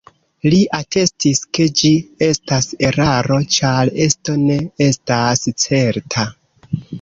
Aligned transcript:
Li 0.51 0.59
atestis 0.75 1.41
ke 1.57 1.67
ĝi 1.81 1.91
estas 2.27 2.69
eraro 2.87 3.37
ĉar 3.57 3.93
esto 4.07 4.37
ne 4.47 4.57
estas 4.87 5.45
certa. 5.67 6.27